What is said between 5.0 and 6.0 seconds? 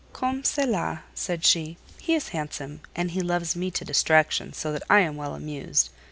am well amused.